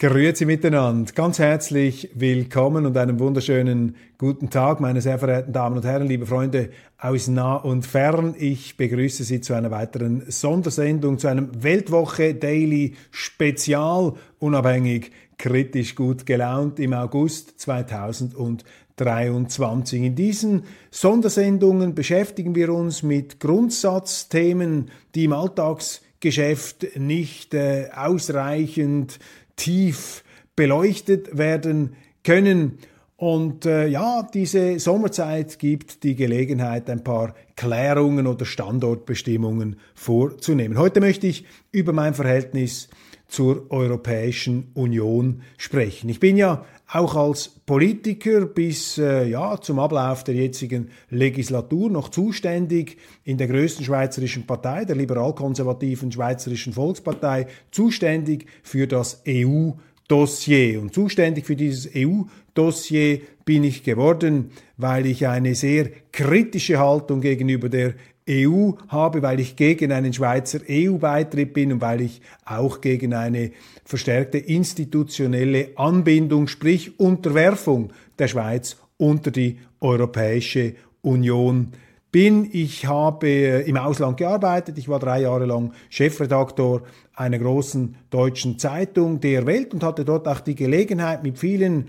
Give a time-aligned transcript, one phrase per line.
[0.00, 1.10] Grüezi miteinander.
[1.12, 6.24] Ganz herzlich willkommen und einen wunderschönen guten Tag, meine sehr verehrten Damen und Herren, liebe
[6.24, 8.36] Freunde aus nah und fern.
[8.38, 16.26] Ich begrüße Sie zu einer weiteren Sondersendung, zu einem Weltwoche Daily Spezial, unabhängig, kritisch gut
[16.26, 20.00] gelaunt im August 2023.
[20.00, 20.62] In diesen
[20.92, 29.18] Sondersendungen beschäftigen wir uns mit Grundsatzthemen, die im Alltagsgeschäft nicht äh, ausreichend
[29.58, 30.24] tief
[30.56, 31.94] beleuchtet werden
[32.24, 32.78] können.
[33.16, 40.78] Und äh, ja, diese Sommerzeit gibt die Gelegenheit, ein paar Klärungen oder Standortbestimmungen vorzunehmen.
[40.78, 42.88] Heute möchte ich über mein Verhältnis
[43.28, 46.08] zur Europäischen Union sprechen.
[46.08, 52.08] Ich bin ja auch als Politiker bis äh, ja, zum Ablauf der jetzigen Legislatur noch
[52.08, 60.80] zuständig in der größten schweizerischen Partei, der liberal-konservativen Schweizerischen Volkspartei, zuständig für das EU-Dossier.
[60.80, 67.68] Und zuständig für dieses EU-Dossier bin ich geworden, weil ich eine sehr kritische Haltung gegenüber
[67.68, 67.94] der
[68.28, 73.52] EU habe, weil ich gegen einen Schweizer EU-Beitritt bin und weil ich auch gegen eine
[73.84, 81.72] verstärkte institutionelle Anbindung, sprich Unterwerfung der Schweiz unter die Europäische Union
[82.10, 82.48] bin.
[82.52, 84.78] Ich habe äh, im Ausland gearbeitet.
[84.78, 86.82] Ich war drei Jahre lang Chefredaktor
[87.14, 91.88] einer großen deutschen Zeitung der Welt und hatte dort auch die Gelegenheit, mit vielen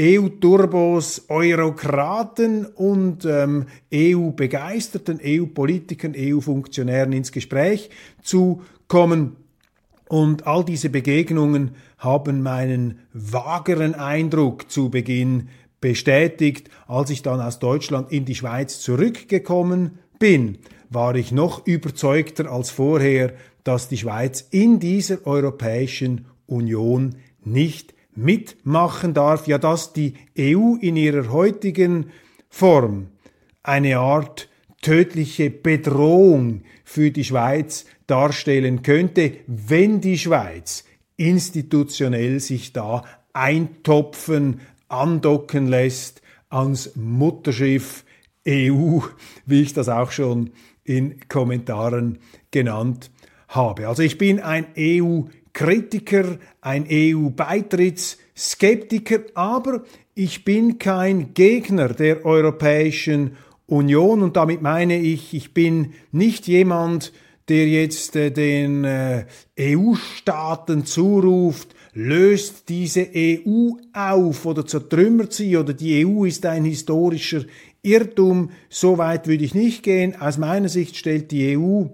[0.00, 7.90] EU-Turbos, Eurokraten und ähm, EU-begeisterten EU-Politikern, EU-Funktionären ins Gespräch
[8.22, 9.36] zu kommen.
[10.08, 15.48] Und all diese Begegnungen haben meinen vageren Eindruck zu Beginn
[15.82, 16.70] bestätigt.
[16.88, 20.58] Als ich dann aus Deutschland in die Schweiz zurückgekommen bin,
[20.88, 23.34] war ich noch überzeugter als vorher,
[23.64, 30.96] dass die Schweiz in dieser Europäischen Union nicht mitmachen darf, ja dass die EU in
[30.96, 32.10] ihrer heutigen
[32.48, 33.08] Form
[33.62, 34.48] eine Art
[34.82, 40.84] tödliche Bedrohung für die Schweiz darstellen könnte, wenn die Schweiz
[41.16, 48.04] institutionell sich da eintopfen, andocken lässt ans Mutterschiff
[48.48, 49.00] EU,
[49.46, 50.50] wie ich das auch schon
[50.82, 52.18] in Kommentaren
[52.50, 53.10] genannt
[53.48, 53.86] habe.
[53.86, 55.22] Also ich bin ein EU
[55.52, 59.84] Kritiker, ein EU-Beitrittsskeptiker, aber
[60.14, 67.12] ich bin kein Gegner der Europäischen Union und damit meine ich, ich bin nicht jemand,
[67.48, 69.24] der jetzt äh, den äh,
[69.58, 77.44] EU-Staaten zuruft, löst diese EU auf oder zertrümmert sie oder die EU ist ein historischer
[77.82, 78.50] Irrtum.
[78.68, 80.20] So weit würde ich nicht gehen.
[80.20, 81.86] Aus meiner Sicht stellt die EU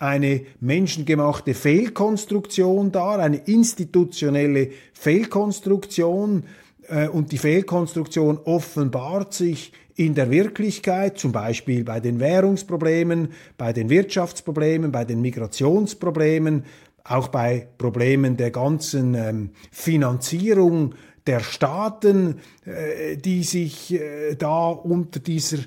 [0.00, 6.44] eine menschengemachte Fehlkonstruktion dar, eine institutionelle Fehlkonstruktion.
[6.88, 13.28] Äh, und die Fehlkonstruktion offenbart sich in der Wirklichkeit, zum Beispiel bei den Währungsproblemen,
[13.58, 16.64] bei den Wirtschaftsproblemen, bei den Migrationsproblemen,
[17.04, 20.94] auch bei Problemen der ganzen ähm, Finanzierung
[21.26, 25.58] der Staaten, äh, die sich äh, da unter dieser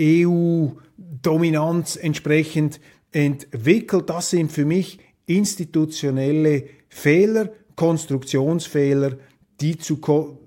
[0.00, 2.80] EU-Dominanz entsprechend
[3.12, 4.10] entwickelt.
[4.10, 9.16] Das sind für mich institutionelle Fehler, Konstruktionsfehler,
[9.60, 10.38] die zu ko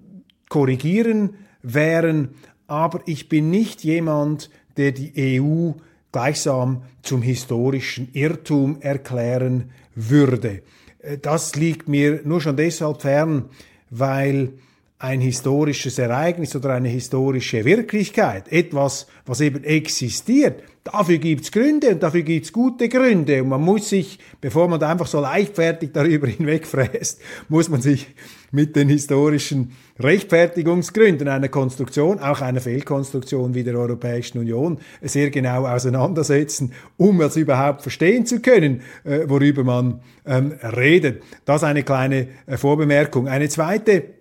[0.49, 2.29] korrigieren wären.
[2.67, 5.71] Aber ich bin nicht jemand, der die EU
[6.11, 10.61] gleichsam zum historischen Irrtum erklären würde.
[10.99, 13.49] Äh, das liegt mir nur schon deshalb fern,
[13.89, 14.53] weil
[14.97, 22.03] ein historisches Ereignis oder eine historische Wirklichkeit, etwas, was eben existiert, dafür gibt's Gründe und
[22.03, 23.41] dafür gibt's gute Gründe.
[23.43, 28.07] Und man muss sich, bevor man da einfach so leichtfertig darüber hinwegfräst, muss man sich
[28.51, 35.65] mit den historischen Rechtfertigungsgründen einer Konstruktion, auch einer Fehlkonstruktion wie der Europäischen Union, sehr genau
[35.65, 41.23] auseinandersetzen, um es überhaupt verstehen zu können, äh, worüber man ähm, redet.
[41.45, 43.27] Das eine kleine äh, Vorbemerkung.
[43.27, 44.14] Eine zweite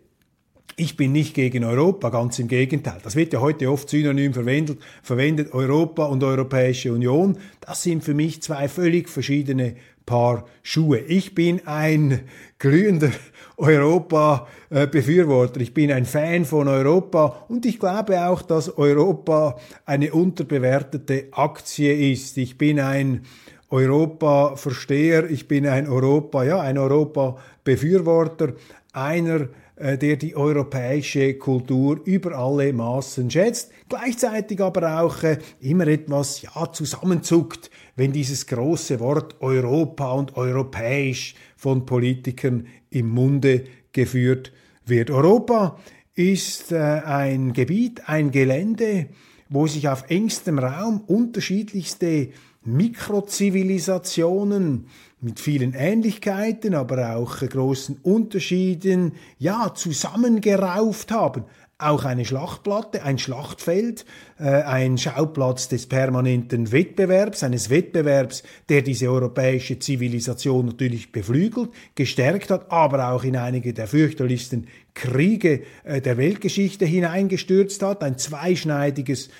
[0.76, 2.98] ich bin nicht gegen Europa, ganz im Gegenteil.
[3.02, 7.38] Das wird ja heute oft synonym verwendet, verwendet Europa und Europäische Union.
[7.60, 9.76] Das sind für mich zwei völlig verschiedene
[10.06, 10.98] Paar Schuhe.
[10.98, 12.20] Ich bin ein
[12.58, 13.10] glühender
[13.56, 15.60] Europa-Befürworter.
[15.60, 19.56] Ich bin ein Fan von Europa und ich glaube auch, dass Europa
[19.86, 22.36] eine unterbewertete Aktie ist.
[22.36, 23.22] Ich bin ein
[23.70, 28.52] Europa-Versteher, ich bin ein Europa, ja, ein Europa-Befürworter,
[28.92, 36.42] einer, der die europäische Kultur über alle Maßen schätzt, gleichzeitig aber auch äh, immer etwas
[36.42, 44.52] ja, zusammenzuckt, wenn dieses große Wort Europa und europäisch von Politikern im Munde geführt
[44.86, 45.10] wird.
[45.10, 45.80] Europa
[46.14, 49.08] ist äh, ein Gebiet, ein Gelände,
[49.48, 52.28] wo sich auf engstem Raum unterschiedlichste
[52.64, 54.86] Mikrozivilisationen
[55.24, 61.44] mit vielen Ähnlichkeiten, aber auch großen Unterschieden, ja, zusammengerauft haben.
[61.76, 64.04] Auch eine Schlachtplatte, ein Schlachtfeld,
[64.38, 72.50] äh, ein Schauplatz des permanenten Wettbewerbs, eines Wettbewerbs, der diese europäische Zivilisation natürlich beflügelt, gestärkt
[72.50, 78.04] hat, aber auch in einige der fürchterlichsten Kriege äh, der Weltgeschichte hineingestürzt hat.
[78.04, 79.30] Ein zweischneidiges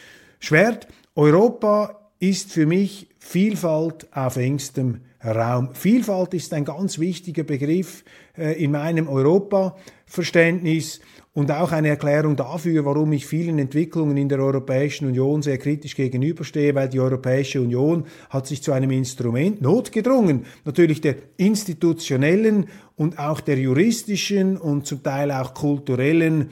[0.41, 0.89] Schwert.
[1.15, 5.71] Europa ist für mich Vielfalt auf engstem Raum.
[5.73, 8.05] Vielfalt ist ein ganz wichtiger Begriff
[8.37, 11.01] äh, in meinem Europa-Verständnis
[11.33, 15.97] und auch eine Erklärung dafür, warum ich vielen Entwicklungen in der Europäischen Union sehr kritisch
[15.97, 23.19] gegenüberstehe, weil die Europäische Union hat sich zu einem Instrument notgedrungen, natürlich der institutionellen und
[23.19, 26.51] auch der juristischen und zum Teil auch kulturellen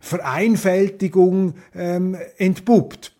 [0.00, 3.12] Vereinfältigung ähm, entpuppt.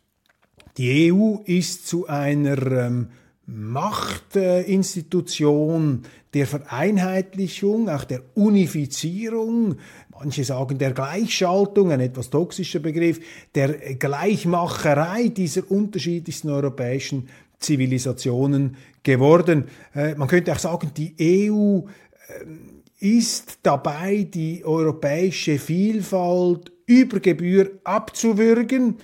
[0.78, 3.08] Die EU ist zu einer ähm,
[3.46, 6.02] Machtinstitution
[6.32, 9.78] der Vereinheitlichung, auch der Unifizierung,
[10.10, 13.18] manche sagen der Gleichschaltung, ein etwas toxischer Begriff,
[13.54, 17.28] der Gleichmacherei dieser unterschiedlichsten europäischen
[17.58, 19.64] Zivilisationen geworden.
[19.94, 21.82] Äh, man könnte auch sagen, die EU äh,
[23.02, 28.96] ist dabei, die europäische Vielfalt über Gebühr abzuwürgen.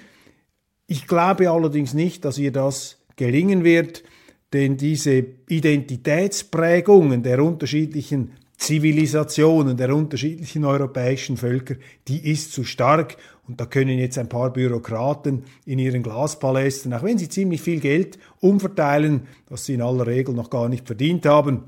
[0.86, 4.04] Ich glaube allerdings nicht, dass ihr das gelingen wird,
[4.52, 11.76] denn diese Identitätsprägungen der unterschiedlichen Zivilisationen, der unterschiedlichen europäischen Völker,
[12.08, 13.16] die ist zu stark
[13.46, 17.78] und da können jetzt ein paar Bürokraten in ihren Glaspalästen, auch wenn sie ziemlich viel
[17.78, 21.64] Geld umverteilen, das sie in aller Regel noch gar nicht verdient haben,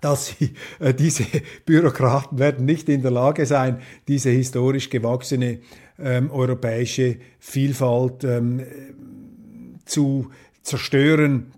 [0.00, 1.24] dass sie, äh, diese
[1.66, 5.60] Bürokraten werden nicht in der Lage sein, diese historisch gewachsene
[5.98, 8.62] ähm, europäische Vielfalt ähm,
[9.84, 10.30] zu
[10.62, 11.52] zerstören.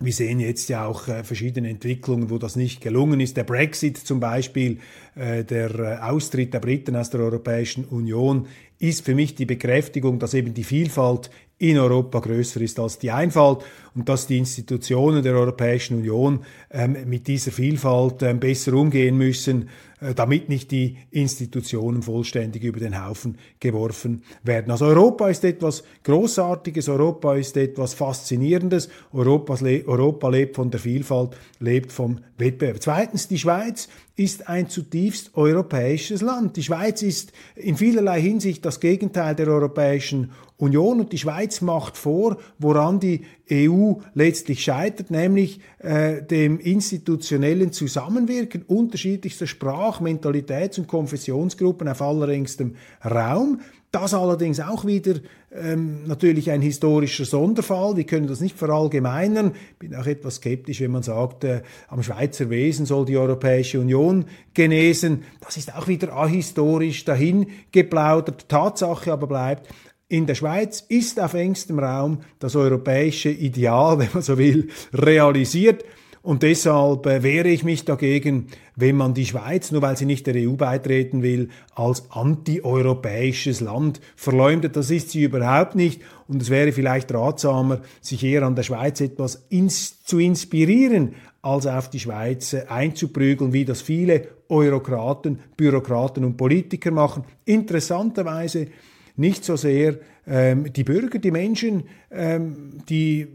[0.00, 3.36] Wir sehen jetzt ja auch äh, verschiedene Entwicklungen, wo das nicht gelungen ist.
[3.36, 4.78] Der Brexit zum Beispiel,
[5.14, 8.48] äh, der äh, Austritt der Briten aus der Europäischen Union
[8.80, 13.12] ist für mich die Bekräftigung, dass eben die Vielfalt in Europa größer ist als die
[13.12, 13.64] Einfalt
[13.94, 19.68] und dass die Institutionen der Europäischen Union ähm, mit dieser Vielfalt ähm, besser umgehen müssen,
[20.12, 24.70] damit nicht die Institutionen vollständig über den Haufen geworfen werden.
[24.70, 30.80] Also Europa ist etwas Großartiges, Europa ist etwas Faszinierendes, Europas Le Europa lebt von der
[30.80, 32.82] Vielfalt, lebt vom Wettbewerb.
[32.82, 36.56] Zweitens, die Schweiz ist ein zutiefst europäisches Land.
[36.56, 41.96] Die Schweiz ist in vielerlei Hinsicht das Gegenteil der Europäischen Union und die Schweiz macht
[41.96, 49.48] vor, woran die EU letztlich scheitert, nämlich äh, dem institutionellen Zusammenwirken unterschiedlichster
[49.94, 53.60] Sprach-, Mentalitäts- und Konfessionsgruppen auf allerengstem Raum.
[53.90, 55.14] Das allerdings auch wieder
[55.52, 57.96] ähm, natürlich ein historischer Sonderfall.
[57.96, 59.52] Wir können das nicht verallgemeinern.
[59.70, 63.78] Ich bin auch etwas skeptisch, wenn man sagt, äh, am Schweizer Wesen soll die Europäische
[63.78, 65.22] Union genesen.
[65.40, 68.48] Das ist auch wieder ahistorisch dahin geplaudert.
[68.48, 69.68] Tatsache aber bleibt,
[70.08, 75.84] in der Schweiz ist auf engstem Raum das europäische Ideal, wenn man so will, realisiert.
[76.24, 80.26] Und deshalb äh, wehre ich mich dagegen, wenn man die Schweiz, nur weil sie nicht
[80.26, 84.74] der EU beitreten will, als antieuropäisches Land verleumdet.
[84.74, 86.00] Das ist sie überhaupt nicht.
[86.26, 91.66] Und es wäre vielleicht ratsamer, sich eher an der Schweiz etwas ins zu inspirieren, als
[91.66, 97.24] auf die Schweiz äh, einzuprügeln, wie das viele Eurokraten, Bürokraten und Politiker machen.
[97.44, 98.68] Interessanterweise
[99.16, 103.28] nicht so sehr ähm, die Bürger, die Menschen, ähm, die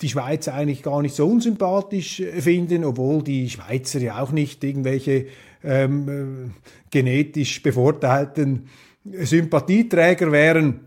[0.00, 4.62] die Schweiz eigentlich gar nicht so unsympathisch äh, finden, obwohl die Schweizer ja auch nicht
[4.64, 5.26] irgendwelche
[5.62, 6.50] ähm, äh,
[6.90, 8.66] genetisch bevorteilten
[9.04, 10.80] Sympathieträger wären.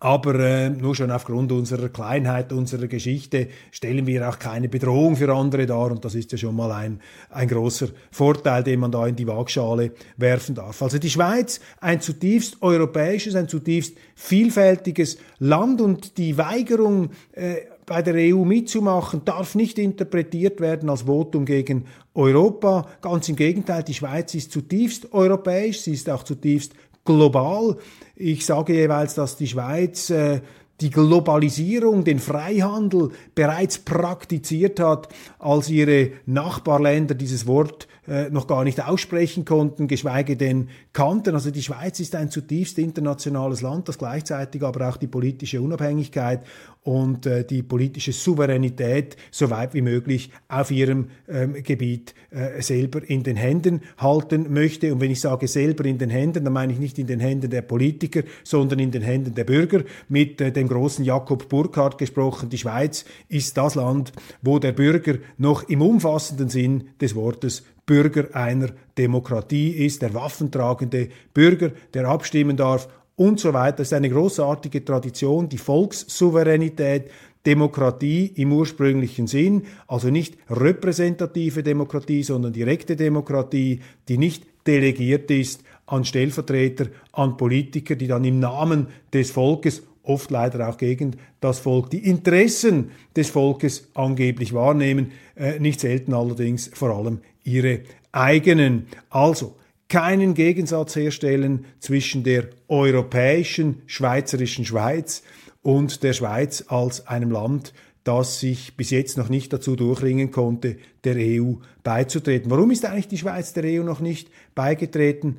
[0.00, 5.32] Aber äh, nur schon aufgrund unserer Kleinheit, unserer Geschichte stellen wir auch keine Bedrohung für
[5.34, 5.90] andere dar.
[5.90, 7.00] Und das ist ja schon mal ein,
[7.30, 10.82] ein großer Vorteil, den man da in die Waagschale werfen darf.
[10.82, 18.02] Also die Schweiz, ein zutiefst europäisches, ein zutiefst vielfältiges Land und die Weigerung, äh, bei
[18.02, 22.86] der EU mitzumachen, darf nicht interpretiert werden als Votum gegen Europa.
[23.00, 26.74] Ganz im Gegenteil, die Schweiz ist zutiefst europäisch, sie ist auch zutiefst
[27.04, 27.76] global.
[28.16, 30.40] Ich sage jeweils, dass die Schweiz äh,
[30.80, 38.64] die Globalisierung, den Freihandel bereits praktiziert hat, als ihre Nachbarländer dieses Wort äh, noch gar
[38.64, 41.34] nicht aussprechen konnten, geschweige denn kannten.
[41.34, 46.42] Also die Schweiz ist ein zutiefst internationales Land, das gleichzeitig aber auch die politische Unabhängigkeit
[46.84, 53.00] und äh, die politische Souveränität so weit wie möglich auf ihrem ähm, Gebiet äh, selber
[53.08, 54.92] in den Händen halten möchte.
[54.92, 57.50] Und wenn ich sage selber in den Händen, dann meine ich nicht in den Händen
[57.50, 59.82] der Politiker, sondern in den Händen der Bürger.
[60.08, 65.14] Mit äh, dem großen Jakob Burkhardt gesprochen, die Schweiz ist das Land, wo der Bürger
[65.38, 72.56] noch im umfassenden Sinn des Wortes Bürger einer Demokratie ist, der waffentragende Bürger, der abstimmen
[72.56, 73.78] darf und so weiter.
[73.78, 77.10] Das ist eine großartige Tradition, die Volkssouveränität,
[77.46, 85.62] Demokratie im ursprünglichen Sinn, also nicht repräsentative Demokratie, sondern direkte Demokratie, die nicht delegiert ist
[85.86, 91.58] an Stellvertreter, an Politiker, die dann im Namen des Volkes oft leider auch gegen das
[91.58, 97.82] Volk, die Interessen des Volkes angeblich wahrnehmen, äh, nicht selten allerdings vor allem ihre
[98.12, 98.86] eigenen.
[99.10, 99.56] Also
[99.88, 105.22] keinen Gegensatz herstellen zwischen der europäischen, schweizerischen Schweiz
[105.62, 107.72] und der Schweiz als einem Land,
[108.02, 112.50] das sich bis jetzt noch nicht dazu durchringen konnte, der EU beizutreten.
[112.50, 115.38] Warum ist eigentlich die Schweiz der EU noch nicht beigetreten?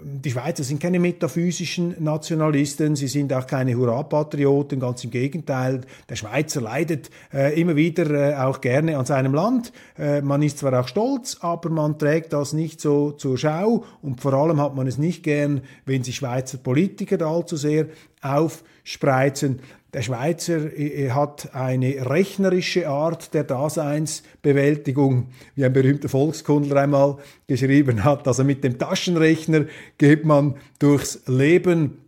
[0.00, 5.80] Die Schweizer sind keine metaphysischen Nationalisten, sie sind auch keine Hurra-Patrioten, ganz im Gegenteil.
[6.08, 9.72] Der Schweizer leidet äh, immer wieder äh, auch gerne an seinem Land.
[9.98, 14.20] Äh, man ist zwar auch stolz, aber man trägt das nicht so zur Schau und
[14.20, 17.86] vor allem hat man es nicht gern, wenn sich Schweizer Politiker allzu sehr
[18.20, 19.60] aufspreizen.
[19.94, 27.16] Der Schweizer äh, hat eine rechnerische Art der Daseinsbewältigung, wie ein berühmter Volkskundler einmal
[27.46, 28.28] geschrieben hat.
[28.28, 29.64] Also mit dem Taschenrechner
[29.96, 31.98] geht man durchs Leben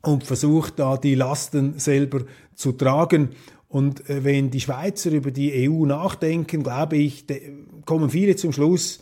[0.00, 2.22] und versucht da die Lasten selber
[2.54, 3.30] zu tragen.
[3.68, 7.26] Und äh, wenn die Schweizer über die EU nachdenken, glaube ich,
[7.84, 9.00] kommen viele zum Schluss,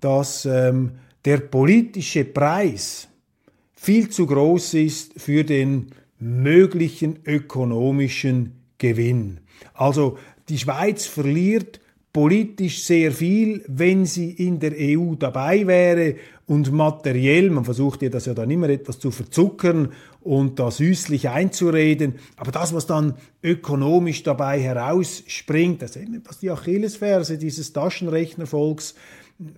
[0.00, 0.92] dass ähm,
[1.24, 3.08] der politische Preis
[3.76, 5.92] viel zu groß ist für den
[6.22, 9.40] möglichen ökonomischen Gewinn.
[9.74, 11.80] Also die Schweiz verliert
[12.12, 16.14] politisch sehr viel, wenn sie in der EU dabei wäre
[16.46, 21.28] und materiell, man versucht ihr das ja dann immer etwas zu verzuckern und da süßlich
[21.28, 28.94] einzureden, aber das, was dann ökonomisch dabei herausspringt, das ist etwas die Achillesferse dieses Taschenrechnervolks,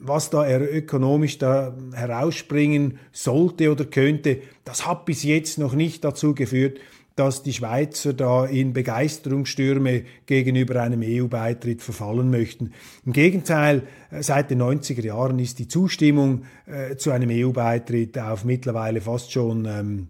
[0.00, 6.35] was da ökonomisch da herausspringen sollte oder könnte, das hat bis jetzt noch nicht dazu
[6.35, 6.79] geführt,
[7.17, 12.73] dass die Schweizer da in Begeisterungsstürme gegenüber einem EU-Beitritt verfallen möchten.
[13.07, 18.45] Im Gegenteil, äh, seit den 90er Jahren ist die Zustimmung äh, zu einem EU-Beitritt auf
[18.45, 20.09] mittlerweile fast schon ähm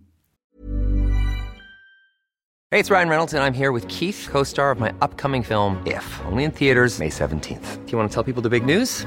[2.71, 6.05] Hey, it's Ryan Reynolds and I'm here with Keith, co-star of my upcoming film If,
[6.29, 7.85] only in theaters May 17th.
[7.87, 9.07] Do you want to tell people the big news?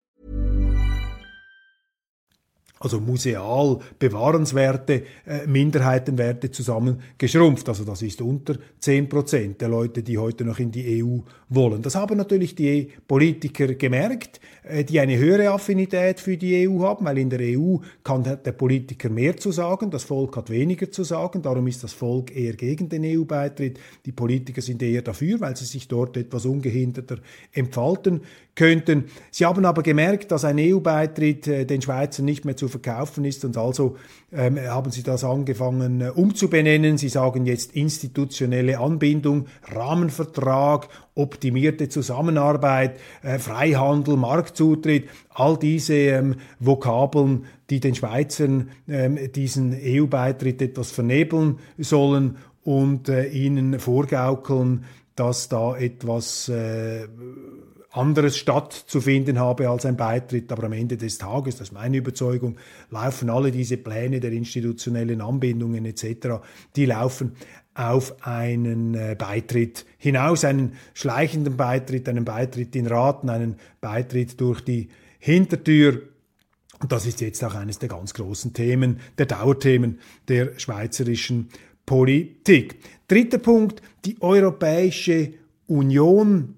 [2.81, 7.69] also museal bewahrenswerte äh, Minderheitenwerte zusammengeschrumpft.
[7.69, 11.19] Also das ist unter 10 Prozent der Leute, die heute noch in die EU
[11.49, 11.81] wollen.
[11.81, 17.05] Das haben natürlich die Politiker gemerkt, äh, die eine höhere Affinität für die EU haben,
[17.05, 21.03] weil in der EU kann der Politiker mehr zu sagen, das Volk hat weniger zu
[21.03, 23.79] sagen, darum ist das Volk eher gegen den EU-Beitritt.
[24.05, 27.17] Die Politiker sind eher dafür, weil sie sich dort etwas ungehinderter
[27.51, 28.21] entfalten
[28.55, 29.05] könnten.
[29.31, 33.45] Sie haben aber gemerkt, dass ein EU-Beitritt äh, den Schweizern nicht mehr zu verkaufen ist
[33.45, 33.97] und also
[34.31, 36.97] ähm, haben sie das angefangen äh, umzubenennen.
[36.97, 47.45] Sie sagen jetzt institutionelle Anbindung, Rahmenvertrag, optimierte Zusammenarbeit, äh, Freihandel, Marktzutritt, all diese ähm, Vokabeln,
[47.69, 54.85] die den Schweizern ähm, diesen EU-Beitritt etwas vernebeln sollen und äh, ihnen vorgaukeln,
[55.15, 57.07] dass da etwas äh,
[57.91, 60.51] anderes stattzufinden habe als ein Beitritt.
[60.51, 62.57] Aber am Ende des Tages, das ist meine Überzeugung,
[62.89, 66.41] laufen alle diese Pläne der institutionellen Anbindungen etc.,
[66.75, 67.33] die laufen
[67.73, 74.61] auf einen äh, Beitritt hinaus, einen schleichenden Beitritt, einen Beitritt in Raten, einen Beitritt durch
[74.61, 76.01] die Hintertür.
[76.79, 81.49] Und das ist jetzt auch eines der ganz großen Themen, der Dauerthemen der schweizerischen
[81.85, 82.77] Politik.
[83.07, 85.33] Dritter Punkt, die Europäische
[85.67, 86.55] Union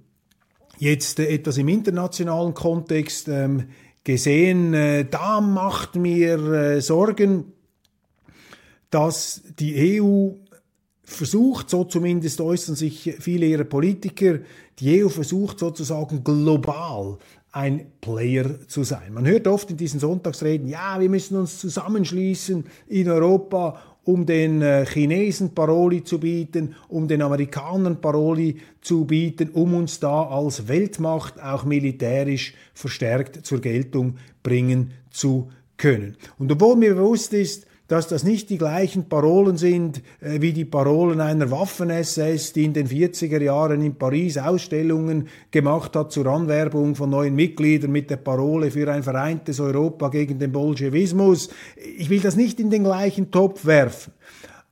[0.84, 3.70] Jetzt äh, etwas im internationalen Kontext ähm,
[4.04, 7.54] gesehen, äh, da macht mir äh, Sorgen,
[8.90, 10.32] dass die EU
[11.06, 14.40] versucht, so zumindest äußern sich viele ihrer Politiker,
[14.80, 17.18] die EU versucht sozusagen global
[17.54, 19.14] ein Player zu sein.
[19.14, 24.62] Man hört oft in diesen Sonntagsreden, ja, wir müssen uns zusammenschließen in Europa um den
[24.62, 30.68] äh, Chinesen Paroli zu bieten, um den Amerikanern Paroli zu bieten, um uns da als
[30.68, 36.18] Weltmacht auch militärisch verstärkt zur Geltung bringen zu können.
[36.38, 40.66] Und obwohl mir bewusst ist, dass das nicht die gleichen Parolen sind äh, wie die
[40.66, 46.96] Parolen einer Waffen-SS, die in den 40er Jahren in Paris Ausstellungen gemacht hat zur Anwerbung
[46.96, 51.50] von neuen Mitgliedern mit der Parole für ein vereintes Europa gegen den Bolschewismus.
[51.98, 54.14] Ich will das nicht in den gleichen Topf werfen,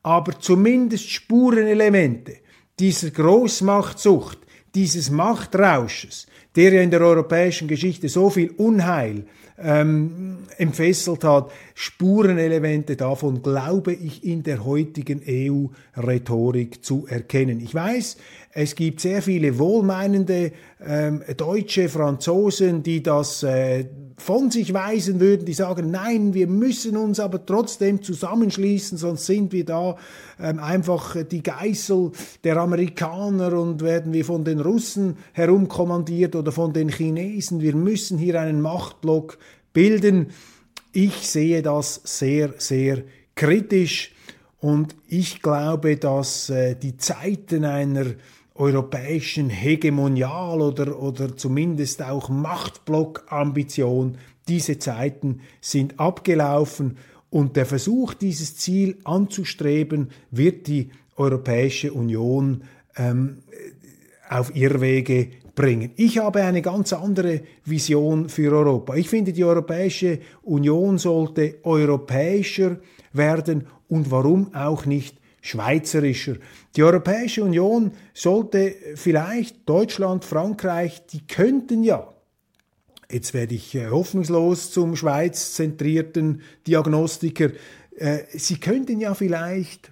[0.04, 2.38] aber zumindest Spurenelemente
[2.80, 4.40] dieser Großmachtsucht,
[4.74, 9.26] dieses Machtrausches, der ja in der europäischen Geschichte so viel Unheil
[9.64, 17.60] ähm, entfesselt hat, Spurenelemente davon, glaube ich, in der heutigen EU-Rhetorik zu erkennen.
[17.60, 18.18] Ich weiß,
[18.54, 20.52] es gibt sehr viele wohlmeinende
[20.86, 23.86] ähm, Deutsche, Franzosen, die das äh,
[24.18, 29.52] von sich weisen würden, die sagen, nein, wir müssen uns aber trotzdem zusammenschließen, sonst sind
[29.52, 29.96] wir da
[30.40, 32.12] ähm, einfach die Geißel
[32.44, 37.62] der Amerikaner und werden wir von den Russen herumkommandiert oder von den Chinesen.
[37.62, 39.38] Wir müssen hier einen Machtblock
[39.74, 40.28] bilden.
[40.92, 43.04] Ich sehe das sehr, sehr
[43.36, 44.14] kritisch
[44.60, 48.06] und ich glaube, dass äh, die Zeiten einer
[48.62, 56.98] europäischen Hegemonial- oder, oder zumindest auch Machtblock-Ambition, diese Zeiten sind abgelaufen
[57.32, 62.64] und der Versuch, dieses Ziel anzustreben, wird die Europäische Union
[62.98, 63.40] ähm,
[64.30, 65.92] auf Irrwege bringen.
[65.96, 68.96] Ich habe eine ganz andere Vision für Europa.
[68.96, 72.78] Ich finde, die Europäische Union sollte europäischer
[73.12, 76.36] werden und warum auch nicht schweizerischer.
[76.76, 82.08] Die Europäische Union sollte vielleicht Deutschland, Frankreich, die könnten ja
[83.12, 87.50] jetzt werde ich äh, hoffnungslos zum Schweiz-zentrierten Diagnostiker.
[87.98, 89.92] Äh, Sie könnten ja vielleicht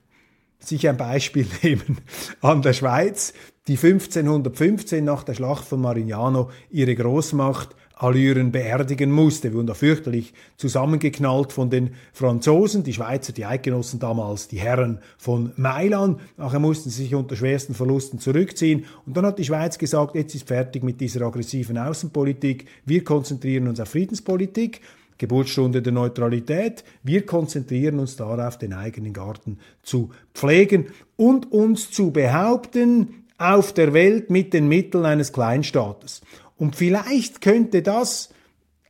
[0.59, 1.99] sich ein Beispiel nehmen
[2.41, 3.33] an der Schweiz,
[3.67, 9.49] die 1515 nach der Schlacht von Marignano ihre Großmacht Allüren beerdigen musste.
[9.49, 12.83] Wir wurden da fürchterlich zusammengeknallt von den Franzosen.
[12.83, 16.21] Die Schweizer, die Eidgenossen damals, die Herren von Mailand.
[16.37, 18.85] Nachher mussten sie sich unter schwersten Verlusten zurückziehen.
[19.05, 22.65] Und dann hat die Schweiz gesagt, jetzt ist fertig mit dieser aggressiven Außenpolitik.
[22.85, 24.79] Wir konzentrieren uns auf Friedenspolitik.
[25.17, 26.85] Geburtsstunde der Neutralität.
[27.03, 33.93] Wir konzentrieren uns darauf, den eigenen Garten zu pflegen und uns zu behaupten auf der
[33.93, 36.21] Welt mit den Mitteln eines Kleinstaates.
[36.59, 38.29] Und vielleicht könnte das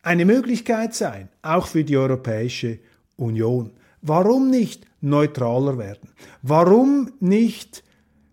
[0.01, 2.79] eine Möglichkeit sein, auch für die Europäische
[3.15, 3.71] Union.
[4.01, 6.10] Warum nicht neutraler werden?
[6.41, 7.84] Warum nicht,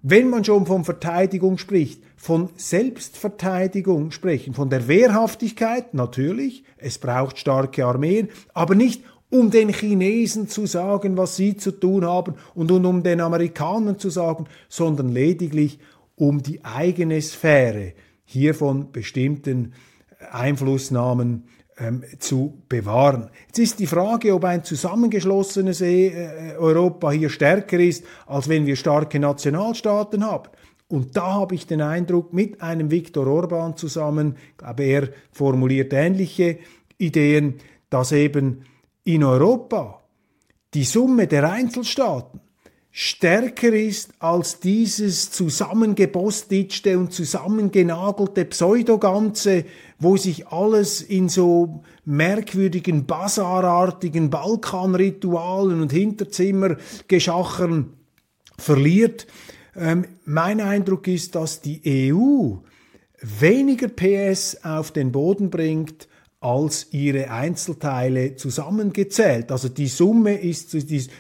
[0.03, 7.39] wenn man schon von Verteidigung spricht, von Selbstverteidigung sprechen, von der Wehrhaftigkeit natürlich, es braucht
[7.39, 12.71] starke Armeen, aber nicht um den Chinesen zu sagen, was sie zu tun haben und
[12.71, 15.79] um den Amerikanern zu sagen, sondern lediglich
[16.15, 17.93] um die eigene Sphäre
[18.27, 19.73] hier von bestimmten
[20.31, 23.31] Einflussnahmen ähm, zu bewahren.
[23.47, 28.77] Jetzt ist die Frage, ob ein zusammengeschlossenes äh, Europa hier stärker ist, als wenn wir
[28.77, 30.51] starke Nationalstaaten haben.
[30.89, 36.59] Und da habe ich den Eindruck, mit einem Viktor Orban zusammen, glaube er formuliert ähnliche
[36.97, 37.57] Ideen,
[37.91, 38.65] dass eben
[39.05, 40.03] in Europa
[40.75, 42.41] die Summe der Einzelstaaten
[42.99, 49.67] stärker ist als dieses zusammengebostitschte und zusammengenagelte Pseudoganze,
[49.99, 57.93] wo sich alles in so merkwürdigen Basarartigen Balkanritualen und Hinterzimmergeschachern
[58.57, 59.27] verliert.
[59.77, 62.55] Ähm, mein Eindruck ist, dass die EU
[63.21, 66.09] weniger PS auf den Boden bringt
[66.47, 69.51] als ihre Einzelteile zusammengezählt.
[69.51, 70.77] Also die Summe ist,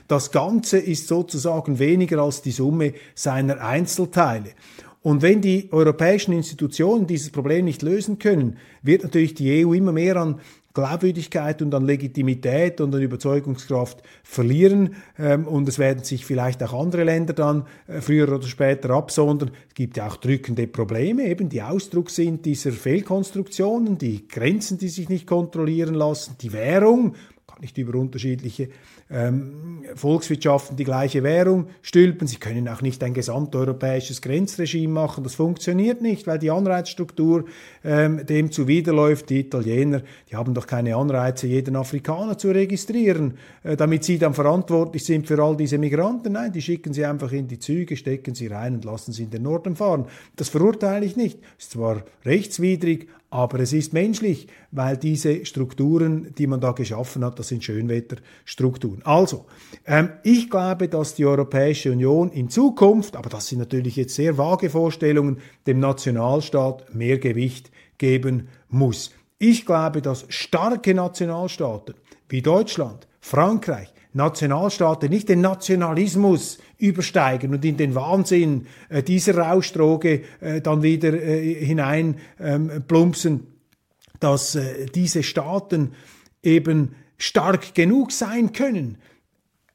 [0.06, 4.50] das Ganze ist sozusagen weniger als die Summe seiner Einzelteile.
[5.02, 9.90] Und wenn die europäischen Institutionen dieses Problem nicht lösen können, wird natürlich die EU immer
[9.90, 10.40] mehr an
[10.76, 14.96] Glaubwürdigkeit und an Legitimität und an Überzeugungskraft verlieren.
[15.18, 19.52] Ähm, und es werden sich vielleicht auch andere Länder dann äh, früher oder später absondern.
[19.68, 24.88] Es gibt ja auch drückende Probleme, eben die Ausdruck sind dieser Fehlkonstruktionen, die Grenzen, die
[24.88, 27.14] sich nicht kontrollieren lassen, die Währung,
[27.56, 28.68] kann nicht über unterschiedliche
[29.10, 32.26] ähm, Volkswirtschaften die gleiche Währung stülpen.
[32.26, 35.24] Sie können auch nicht ein gesamteuropäisches Grenzregime machen.
[35.24, 37.46] Das funktioniert nicht, weil die Anreizstruktur
[37.84, 39.30] ähm, dem zuwiderläuft.
[39.30, 44.34] Die Italiener, die haben doch keine Anreize, jeden Afrikaner zu registrieren, äh, damit sie dann
[44.34, 46.32] verantwortlich sind für all diese Migranten.
[46.32, 49.30] Nein, die schicken sie einfach in die Züge, stecken sie rein und lassen sie in
[49.30, 50.06] den Norden fahren.
[50.36, 51.38] Das verurteile ich nicht.
[51.58, 57.38] Ist zwar rechtswidrig, aber es ist menschlich, weil diese Strukturen, die man da geschaffen hat,
[57.38, 59.02] das sind Schönwetterstrukturen.
[59.04, 59.46] Also,
[59.84, 64.38] ähm, ich glaube, dass die Europäische Union in Zukunft, aber das sind natürlich jetzt sehr
[64.38, 69.10] vage Vorstellungen, dem Nationalstaat mehr Gewicht geben muss.
[69.38, 71.94] Ich glaube, dass starke Nationalstaaten
[72.28, 80.22] wie Deutschland, Frankreich, Nationalstaaten nicht den Nationalismus übersteigen und in den Wahnsinn äh, dieser Rauschdroge
[80.40, 82.82] äh, dann wieder äh, hinein ähm,
[84.18, 84.58] dass
[84.94, 85.92] diese Staaten
[86.42, 88.96] eben stark genug sein können,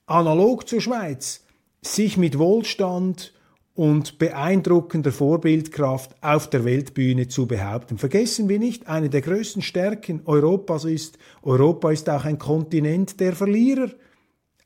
[0.07, 1.45] analog zur Schweiz,
[1.83, 3.33] sich mit Wohlstand
[3.75, 7.99] und beeindruckender Vorbildkraft auf der Weltbühne zu behaupten.
[7.99, 13.33] Vergessen wir nicht, eine der größten Stärken Europas ist, Europa ist auch ein Kontinent der
[13.33, 13.91] Verlierer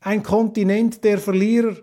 [0.00, 1.76] ein Kontinent der Verlierer.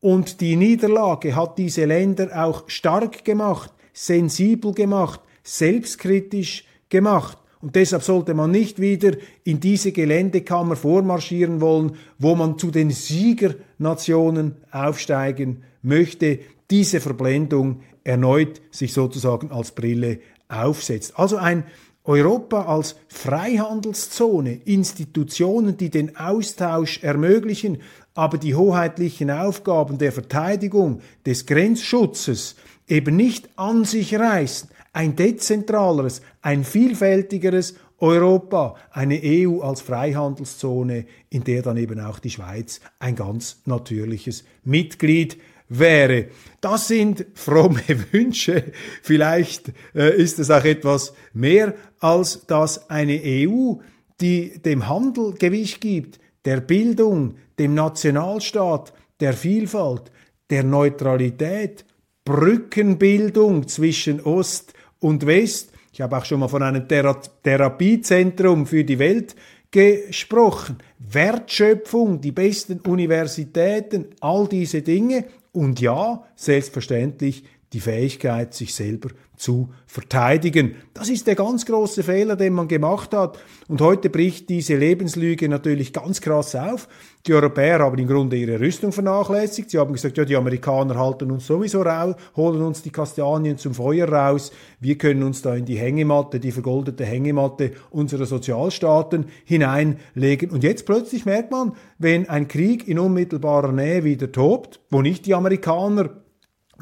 [0.00, 7.38] Und die Niederlage hat diese Länder auch stark gemacht, sensibel gemacht, selbstkritisch gemacht.
[7.60, 9.12] Und deshalb sollte man nicht wieder
[9.44, 16.40] in diese Geländekammer vormarschieren wollen, wo man zu den Siegernationen aufsteigen möchte.
[16.70, 21.16] Diese Verblendung erneut sich sozusagen als Brille aufsetzt.
[21.16, 21.62] Also ein
[22.04, 27.78] Europa als Freihandelszone, Institutionen, die den Austausch ermöglichen,
[28.14, 32.56] aber die hoheitlichen Aufgaben der Verteidigung, des Grenzschutzes
[32.88, 41.44] eben nicht an sich reißen, ein dezentraleres, ein vielfältigeres Europa, eine EU als Freihandelszone, in
[41.44, 45.38] der dann eben auch die Schweiz ein ganz natürliches Mitglied
[45.78, 46.26] wäre.
[46.60, 47.82] Das sind fromme
[48.12, 48.72] Wünsche.
[49.02, 53.74] Vielleicht äh, ist es auch etwas mehr als dass eine EU,
[54.20, 60.10] die dem Handel Gewicht gibt, der Bildung, dem Nationalstaat, der Vielfalt,
[60.50, 61.84] der Neutralität,
[62.24, 65.72] Brückenbildung zwischen Ost und West.
[65.92, 69.34] Ich habe auch schon mal von einem Thera Therapiezentrum für die Welt
[69.70, 70.78] gesprochen.
[70.98, 79.10] Wertschöpfung, die besten Universitäten, all diese Dinge und ja, selbstverständlich die Fähigkeit, sich selber
[79.42, 80.76] zu verteidigen.
[80.94, 83.38] Das ist der ganz große Fehler, den man gemacht hat.
[83.66, 86.88] Und heute bricht diese Lebenslüge natürlich ganz krass auf.
[87.26, 89.70] Die Europäer haben im Grunde ihre Rüstung vernachlässigt.
[89.70, 93.74] Sie haben gesagt, ja, die Amerikaner halten uns sowieso raus, holen uns die Kastanien zum
[93.74, 94.52] Feuer raus.
[94.78, 100.50] Wir können uns da in die Hängematte, die vergoldete Hängematte unserer Sozialstaaten hineinlegen.
[100.50, 105.26] Und jetzt plötzlich merkt man, wenn ein Krieg in unmittelbarer Nähe wieder tobt, wo nicht
[105.26, 106.21] die Amerikaner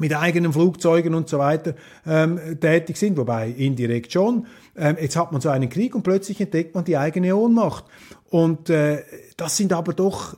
[0.01, 1.75] mit eigenen Flugzeugen und so weiter
[2.07, 4.47] ähm, tätig sind, wobei indirekt schon.
[4.75, 7.85] Ähm, jetzt hat man so einen Krieg und plötzlich entdeckt man die eigene Ohnmacht.
[8.29, 9.03] Und äh,
[9.37, 10.35] das sind aber doch,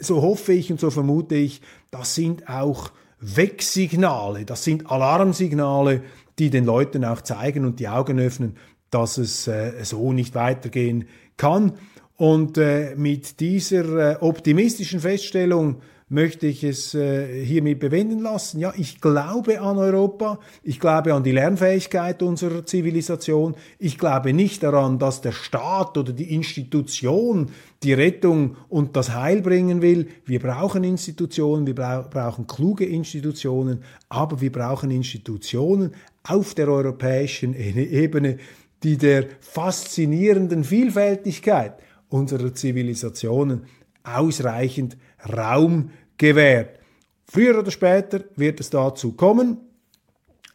[0.00, 6.02] so hoffe ich und so vermute ich, das sind auch Wegsignale, das sind Alarmsignale,
[6.38, 8.56] die den Leuten auch zeigen und die Augen öffnen,
[8.90, 11.72] dass es äh, so nicht weitergehen kann.
[12.16, 15.82] Und äh, mit dieser äh, optimistischen Feststellung
[16.12, 18.60] möchte ich es äh, hiermit bewenden lassen.
[18.60, 24.62] Ja, ich glaube an Europa, ich glaube an die Lernfähigkeit unserer Zivilisation, ich glaube nicht
[24.62, 27.50] daran, dass der Staat oder die Institution
[27.82, 30.06] die Rettung und das Heil bringen will.
[30.26, 35.94] Wir brauchen Institutionen, wir bra brauchen kluge Institutionen, aber wir brauchen Institutionen
[36.24, 38.36] auf der europäischen Ebene,
[38.82, 41.74] die der faszinierenden Vielfältigkeit
[42.10, 43.62] unserer Zivilisationen
[44.04, 44.96] ausreichend
[45.36, 46.78] Raum gewährt.
[47.26, 49.58] Früher oder später wird es dazu kommen.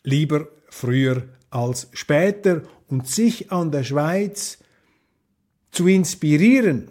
[0.04, 2.62] Lieber früher als später.
[2.88, 4.60] Und sich an der Schweiz
[5.72, 6.90] zu inspirieren,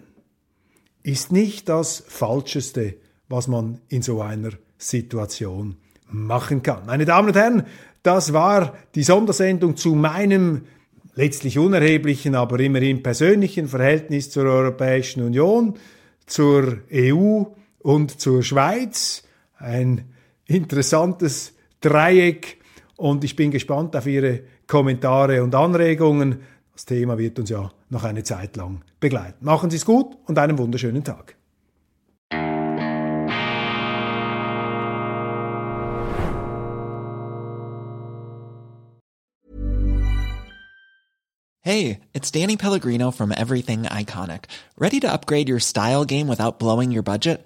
[1.03, 2.95] ist nicht das Falscheste,
[3.29, 5.77] was man in so einer Situation
[6.09, 6.85] machen kann.
[6.85, 7.63] Meine Damen und Herren,
[8.03, 10.63] das war die Sondersendung zu meinem
[11.15, 15.73] letztlich unerheblichen, aber immerhin persönlichen Verhältnis zur Europäischen Union,
[16.25, 17.43] zur EU
[17.87, 19.23] und zur Schweiz.
[19.57, 20.13] Ein
[20.45, 22.57] interessantes Dreieck
[22.97, 26.41] und ich bin gespannt auf Ihre Kommentare und Anregungen.
[26.73, 29.45] Das Thema wird uns ja noch eine Zeit lang begleiten.
[29.45, 31.37] Machen Sie es gut und einen wunderschönen Tag.
[41.61, 44.45] Hey, it's Danny Pellegrino from Everything Iconic.
[44.77, 47.45] Ready to upgrade your style game without blowing your budget?